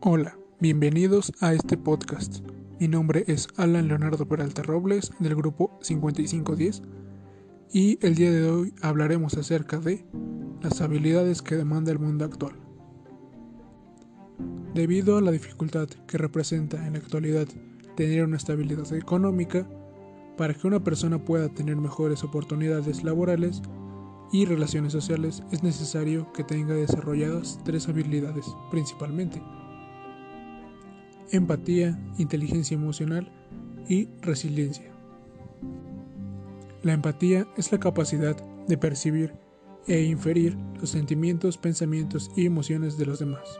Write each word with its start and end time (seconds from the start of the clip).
Hola, 0.00 0.38
bienvenidos 0.60 1.32
a 1.40 1.52
este 1.54 1.76
podcast. 1.76 2.38
Mi 2.78 2.86
nombre 2.86 3.24
es 3.26 3.48
Alan 3.56 3.88
Leonardo 3.88 4.28
Peralta 4.28 4.62
Robles 4.62 5.10
del 5.18 5.34
grupo 5.34 5.76
5510 5.82 6.82
y 7.72 7.98
el 8.06 8.14
día 8.14 8.30
de 8.30 8.48
hoy 8.48 8.72
hablaremos 8.80 9.36
acerca 9.36 9.80
de 9.80 10.06
las 10.62 10.80
habilidades 10.82 11.42
que 11.42 11.56
demanda 11.56 11.90
el 11.90 11.98
mundo 11.98 12.24
actual. 12.24 12.54
Debido 14.72 15.16
a 15.16 15.20
la 15.20 15.32
dificultad 15.32 15.88
que 16.06 16.16
representa 16.16 16.86
en 16.86 16.92
la 16.92 17.00
actualidad 17.00 17.48
tener 17.96 18.24
una 18.24 18.36
estabilidad 18.36 18.92
económica, 18.92 19.68
para 20.36 20.54
que 20.54 20.68
una 20.68 20.84
persona 20.84 21.24
pueda 21.24 21.48
tener 21.48 21.74
mejores 21.74 22.22
oportunidades 22.22 23.02
laborales 23.02 23.62
y 24.30 24.44
relaciones 24.44 24.92
sociales 24.92 25.42
es 25.50 25.64
necesario 25.64 26.32
que 26.32 26.44
tenga 26.44 26.74
desarrolladas 26.74 27.58
tres 27.64 27.88
habilidades 27.88 28.46
principalmente 28.70 29.42
empatía, 31.30 31.98
inteligencia 32.18 32.74
emocional 32.74 33.30
y 33.88 34.08
resiliencia. 34.22 34.92
La 36.82 36.92
empatía 36.92 37.46
es 37.56 37.72
la 37.72 37.78
capacidad 37.78 38.36
de 38.66 38.78
percibir 38.78 39.34
e 39.86 40.02
inferir 40.02 40.56
los 40.80 40.90
sentimientos, 40.90 41.58
pensamientos 41.58 42.30
y 42.36 42.46
emociones 42.46 42.98
de 42.98 43.06
los 43.06 43.18
demás. 43.18 43.58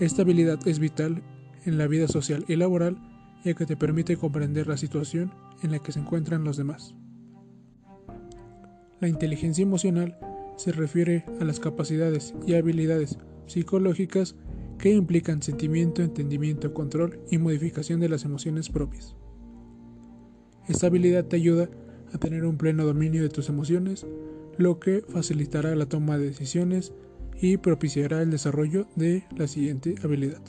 Esta 0.00 0.22
habilidad 0.22 0.66
es 0.66 0.78
vital 0.78 1.22
en 1.64 1.78
la 1.78 1.86
vida 1.86 2.08
social 2.08 2.44
y 2.48 2.56
laboral 2.56 2.98
ya 3.44 3.54
que 3.54 3.66
te 3.66 3.76
permite 3.76 4.16
comprender 4.16 4.66
la 4.66 4.76
situación 4.76 5.32
en 5.62 5.70
la 5.70 5.78
que 5.78 5.92
se 5.92 6.00
encuentran 6.00 6.44
los 6.44 6.56
demás. 6.56 6.94
La 9.00 9.08
inteligencia 9.08 9.62
emocional 9.62 10.16
se 10.56 10.72
refiere 10.72 11.24
a 11.40 11.44
las 11.44 11.60
capacidades 11.60 12.34
y 12.46 12.54
habilidades 12.54 13.18
psicológicas 13.46 14.34
que 14.78 14.90
implican 14.90 15.42
sentimiento, 15.42 16.02
entendimiento, 16.02 16.74
control 16.74 17.20
y 17.30 17.38
modificación 17.38 18.00
de 18.00 18.08
las 18.08 18.24
emociones 18.24 18.68
propias. 18.68 19.16
Esta 20.68 20.86
habilidad 20.86 21.26
te 21.26 21.36
ayuda 21.36 21.68
a 22.12 22.18
tener 22.18 22.44
un 22.44 22.56
pleno 22.56 22.84
dominio 22.84 23.22
de 23.22 23.28
tus 23.28 23.48
emociones, 23.48 24.06
lo 24.56 24.78
que 24.78 25.04
facilitará 25.08 25.74
la 25.74 25.86
toma 25.86 26.16
de 26.16 26.26
decisiones 26.26 26.92
y 27.40 27.56
propiciará 27.56 28.22
el 28.22 28.30
desarrollo 28.30 28.86
de 28.96 29.24
la 29.36 29.46
siguiente 29.48 29.96
habilidad. 30.02 30.42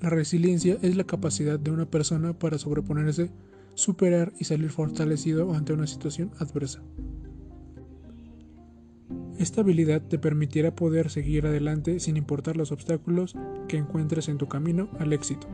La 0.00 0.10
resiliencia 0.10 0.78
es 0.80 0.96
la 0.96 1.04
capacidad 1.04 1.58
de 1.58 1.72
una 1.72 1.90
persona 1.90 2.38
para 2.38 2.58
sobreponerse, 2.58 3.30
superar 3.74 4.32
y 4.38 4.44
salir 4.44 4.70
fortalecido 4.70 5.52
ante 5.54 5.72
una 5.72 5.88
situación 5.88 6.30
adversa. 6.38 6.82
Esta 9.38 9.60
habilidad 9.60 10.02
te 10.02 10.18
permitirá 10.18 10.74
poder 10.74 11.10
seguir 11.10 11.46
adelante 11.46 12.00
sin 12.00 12.16
importar 12.16 12.56
los 12.56 12.72
obstáculos 12.72 13.36
que 13.68 13.76
encuentres 13.76 14.28
en 14.28 14.36
tu 14.36 14.48
camino 14.48 14.88
al 14.98 15.12
éxito. 15.12 15.46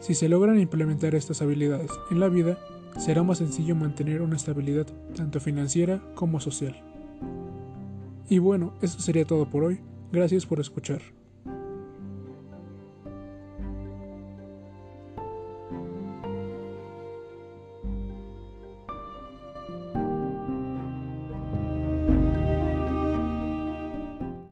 Si 0.00 0.14
se 0.14 0.28
logran 0.28 0.58
implementar 0.58 1.14
estas 1.14 1.40
habilidades 1.40 1.90
en 2.10 2.18
la 2.18 2.28
vida, 2.28 2.58
será 2.98 3.22
más 3.22 3.38
sencillo 3.38 3.76
mantener 3.76 4.22
una 4.22 4.36
estabilidad 4.36 4.86
tanto 5.14 5.38
financiera 5.38 6.02
como 6.16 6.40
social. 6.40 6.74
Y 8.28 8.38
bueno, 8.38 8.74
eso 8.82 8.98
sería 8.98 9.24
todo 9.24 9.48
por 9.48 9.62
hoy. 9.62 9.80
Gracias 10.10 10.46
por 10.46 10.58
escuchar. 10.58 11.00